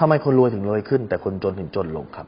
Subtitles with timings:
[0.00, 2.26] ทำไมคนรวยถึงรวยขึ้น แต่คนจนถึงจนลงครับ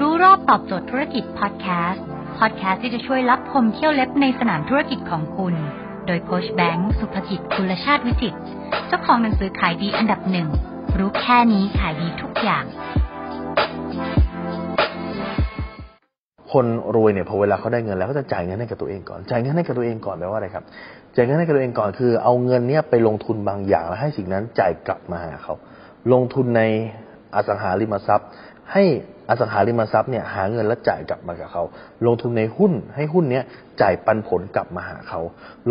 [0.00, 2.04] รู้รอบตอบโจทย์ธุรกิจพอดแคสต์
[2.38, 5.54] พอดแคสต์ที่จะช่วยรับพมเที่ยวเล็บในสนามธุรกิจของคุณ
[6.06, 8.34] โดยโคชแบงค์สุภกิจคุณชาติวิจิต
[8.86, 10.48] เจ้าของหนังสือขายดีอันดับหนึ่ง
[10.98, 12.64] รู้แค่นี้ขายดีทุกอย่าง
[16.52, 20.64] คนรวยเนี่ยพอเวลาเขาได้เงินแล้วเขาจะจ่ายเงินให้กับตัวเองก่อน จ่ายเงินให้กับตัวเองก่อนแปลว่าอะไรครับ
[21.14, 25.54] จ่ายเงินให้กับตัวเองก่อนคือ เอาเงินเนี้ยไปลงทุนบางอย่างแล้วให้สิ่งนั้นจ่ายกลับมาหาเขา
[26.12, 26.62] ลงทุนใน
[27.34, 28.28] อสังหาริมทรัพย์
[28.72, 28.84] ให้
[29.30, 31.62] อสังหาริมทรัพย์เนี่ยหาเงินแล้วจ่ายกลับมากับเขา
[32.06, 33.44] ลงทุนในหุ้นให้หุ้นเนี้ย
[33.80, 35.20] จ่ายปันผลกลับมาหาเขา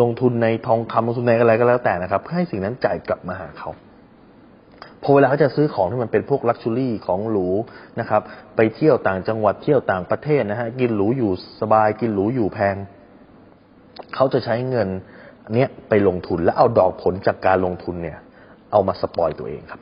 [0.01, 3.69] ลงทุนในทองคำลงทุนในอะไรก็แล้วแต่นะครับเพื่อให้สิ่งนั้นจ่ายกลับมาหาเขา
[5.03, 7.47] พอเวลาเขาจะซื้อของที่มันเป็นพวกลักชัวรี่ของหรู
[7.99, 8.21] นะครับ
[8.55, 11.31] ไปเที่ยวต่างจังหวัดเที่ยวต่างประเทศนะฮะกินหรูอยู่
[11.61, 12.75] สบายกินหรูอยู่แพง
[14.15, 14.87] เขาจะใช้เงิน
[15.55, 18.17] เนี้ยไปลงทุนแล้วเอาดอกผลจากการลงทุนเนี่ย
[18.71, 19.81] เอามาสปอยตัวเองครับ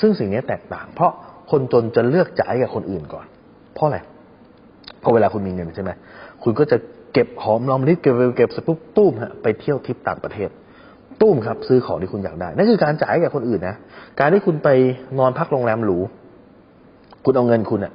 [0.00, 1.12] ซึ่งสิ่งนี้แตกต่าง เพราะ
[1.50, 3.26] คนจนจะเลือกจ่ายกับคนอื่นก่อน
[3.74, 3.98] เพราะอะไร
[5.00, 5.90] เพราะเวลาคุณมีเงินใช่ไหม
[6.42, 6.76] คุณก็จะ
[7.12, 10.50] เก็บหอมรอมริบเก็บเก็บสร็จปุ๊บตุ้มฮะไปเที่ยวทริปต่างประเทศ
[11.20, 13.76] ตุ้มครับ ซื้อของที่คุณอยากได้ นั่นคือการจ่ายให้กับคนอื่นนะ
[14.20, 14.68] การที่คุณไป
[15.18, 15.98] นอนพักโรงแรมหรู
[17.24, 17.92] คุณเอาเงินคุณอะ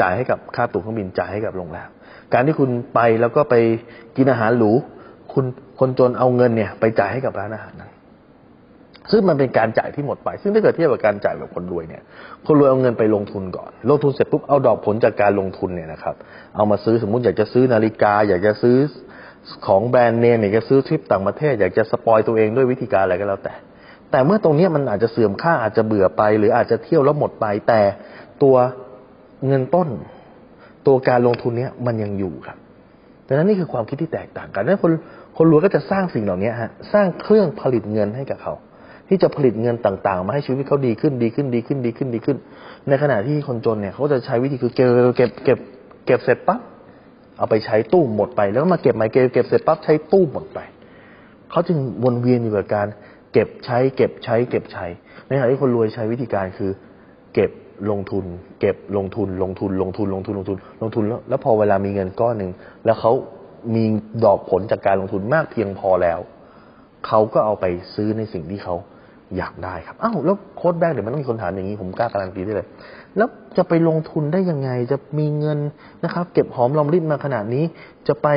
[0.00, 1.88] จ่ายให้กับค่าตั๋วเครื่องบินจ่ายให้กับโรงแรม
[2.34, 3.54] การที่คุณไปแล้วก็ไป
[4.16, 4.72] กินอาหารหรู
[5.32, 5.44] คุณ
[5.78, 7.92] คนจนเอาเงินเนี่ย ไปจ่ายให้กับร้านอาหารนั้น
[9.10, 12.02] ซึ่งมันเป็นการจ่ายที่หมดไป ซึ่งถ้าเกิดเทียบกับการจ่ายแบบคนรวยเนี่ย
[12.46, 16.14] คนรวยเอาเงินไปลงทุนก่อน ลงทุนเสร็จปุ๊บเอาดอกผลจากการลงทุนเนี่ยนะครับ
[16.56, 18.76] เอามาซื้อสมมุติอยากจะซื้อนาฬิกา อยากจะซื้อ
[19.66, 23.54] ของแบรนด์เนมอยากจะซื้อทริปต่างประเทศ อยากจะสปอยตัวเองด้วยวิธีการอะไรก็แล้วแต่
[24.10, 27.80] แต่เมื่อตรงนี้มันอาจจะเสื่อมค่าอาจจะเบื่อไป หรืออาจจะเที่ยวแล้วหมดไป แต่
[28.42, 28.56] ตัว
[29.46, 29.88] เงินต้น
[30.86, 32.56] ตัวการลงทุนเนี้ยมันยังอยู่ครับ
[33.26, 34.92] ดังนั้นนี่คือความคิดที่แตกต่างกันนั้นคน
[35.36, 38.54] คนรวยก็จะสร้างสิ่งเหล่านี้ฮะสร้างเครื่องผลิตเงินให้กับเขา
[39.08, 42.36] ที่จะผลิตเงินต่างๆ มาให้ชีวิตเขาดีขึ้นดีขึ้นดีขึ้นดีขึ้นดีขึ้น
[42.88, 45.58] ในขณะที่คนจนเนี่ยเขาจะใช้วิธีคือเก็บเก็บเก็บ
[46.06, 46.60] เก็บเสร็จปั๊บ
[47.42, 50.58] เอาไปใช้ตู้หมดไป แล้วมาเก็บใหม่เก็บเก็บเสร็จปั๊บใช้ตู้หมดไป
[51.50, 52.88] เขาจึงวนเวียนอยู่กับการ
[53.32, 54.86] เก็บใช้ เก็บใช้ เก็บใช้
[55.26, 56.70] ในขณะที่คนรวยใช้วิธีการคือ
[57.34, 57.50] เก็บ
[57.90, 58.24] ลงทุน
[58.60, 62.50] เก็บลงทุนลงทุนลงทุนลงทุนลงทุนลงทุนแล้ว แล้วพอเวลามีเงินก้อนหนึ่ง
[62.84, 63.12] แล้วเขา
[63.74, 63.84] มี
[64.24, 66.18] ดอกผลจากการลงทุนมากเพียงพอแล้ว
[67.06, 67.64] เขาก็เอาไป
[67.94, 68.74] ซื้อในสิ่งที่เขา
[69.36, 72.66] อยากได้ครับอ้าวแล้วโค้ดแบงค์เดี๋ยวมันต้องมีคนถามอย่างนี้ผมกล้าการันตีได้เลย
[73.16, 75.58] แล้วจะไปลงทุนได้ยังไง จะมีเงิน
[76.04, 77.64] นะครับ เก็บหอมรอมริบมาขนาดนี้
[78.08, 78.28] จะไป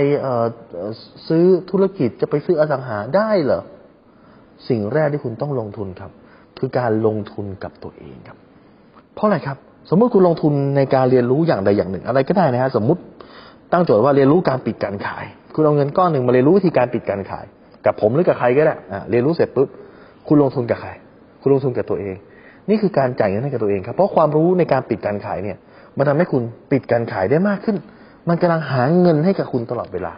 [1.27, 3.61] ซื้อธุรกิจจะไปซื้ออสังหาได้เหรอ
[4.69, 6.11] สิ่งแรกที่คุณต้องลงทุนครับ
[6.59, 8.37] คือการลงทุนกับตัวเองครับ
[9.15, 9.57] เพราะอะไรครับ
[9.89, 13.01] สมมติคุณลงทุนในการเรียนรู้อย่างใดอย่างหนึ่ง อะไรก็ได้นะฮะสมมติ
[13.71, 17.45] ตั้งโจทย์ว่าเรียนรู้การปิดการขาย คุณเอาเงินก้อนหนึ่งมาเรียนรู้วิธีการปิดการขาย
[17.85, 18.75] กับผมหรือกับใครก็ได้
[19.09, 19.67] เรียนรู้เสร็จปุ๊บ
[20.27, 20.89] คุณลงทุนกับใคร
[21.41, 22.15] คุณลงทุนกับตัวเอง
[22.69, 25.57] นี่คือการจ่ายเงินให้กับตัวเองครับ เพราะความรู้ในการปิดการขายเนี่ย
[25.97, 27.77] มันทำให้คุณปิดการขายได้มากขึ้น
[28.29, 30.13] มันกำลังหาเงินให้กับคุณตลอดเวลา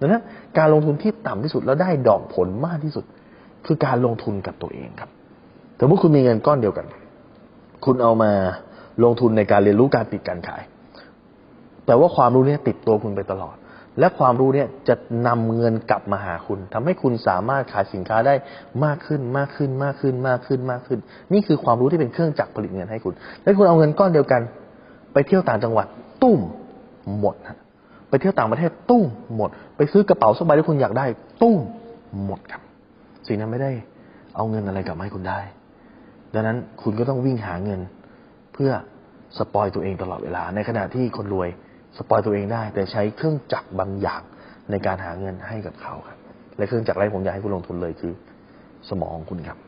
[0.00, 0.22] ดังนั้น
[0.58, 3.04] การลงทุนที่ต่ำที่สุดแล้วได้ดอกผลมากที่สุด
[3.66, 5.10] คือการลงทุนกับตัวเองครับ
[5.80, 6.86] สมมติคุณมีเงินก้อนเดียวกัน
[7.84, 8.30] คุณเอามา
[9.04, 10.62] ลงทุนในการเรียนรู้การปิดการขาย
[11.86, 13.56] แต่ว่าความรู้นี้ติดตัวคุณไปตลอด
[13.98, 14.94] และความรู้เนี่ยจะ
[15.26, 18.34] นำเงินกลับมาหาคุณทำให้คุณสามารถขายสินค้าได้
[18.84, 20.98] มากขึ้นมากขึ้นมากขึ้นมากขึ้นมากขึ้น
[21.32, 24.40] นี่คือความรู้ที่เป็นเครื่องจักรผลิตเงินให้คุณ แล้วคุณเอาเงินก้อนเดียวกัน
[25.12, 25.86] ไปเที่ยวต่างจังหวัด
[26.22, 26.40] ตู้ม
[27.18, 27.34] หมด
[28.08, 29.04] ไปเที่ยวต่างประเทศตู้ม
[29.36, 31.06] หมด ไปซื้อกระเป๋าสักใบที่คุณอยากได้
[31.42, 31.58] ตู้ม
[32.24, 32.62] หมดครับ
[33.26, 33.72] สิ่งนั้นไม่ได้
[34.36, 35.40] เอาเงินอะไรกลับมาให้คุณได้
[36.34, 37.80] ดังนั้นคุณก็ต้องวิ่งหาเงิน
[38.52, 38.70] เพื่อ
[39.38, 41.48] spoil ตัวเองตลอดเวลาในขณะที่คนรวย
[41.96, 44.22] spoil ตัวเองได้ แต่ใช้เครื่องจักรบางอย่าง
[44.70, 46.18] ในการหาเงินให้กับเขาครับ
[46.58, 48.12] และเครื่องจักรแรกผมอยากให้คุณลงทุนเลยคือ
[48.88, 49.58] สมองคุณครับ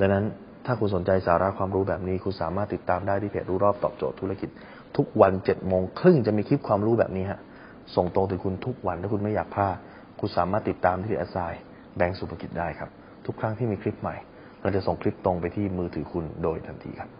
[0.00, 0.24] ดังนั้น
[0.66, 4.48] ถ้าคุณสนใจสาระความรู้แบบนี้ คุณสามารถติดตามได้ที่เพจรู้รอบตอบโจทย์ธุรกิจ
[4.96, 7.40] ทุกวันเจ็ดโมงครึ่งจะมีคลิปความรู้แบบนี้ฮะ
[7.96, 9.76] ส่งตรงถึงคุณทุกวันถ้าคุณไม่อยากพลาด
[10.20, 11.36] คุณสามารถติดตามที่แอสไซ
[11.96, 12.90] แบงก์สุภกิจได้ครับ
[13.26, 14.16] ทุกครั้งที่มีคลิปใหม่
[14.62, 17.10] เราจะส่งคลิปตรงไปที่มือถือคุณโดยทันทีครับ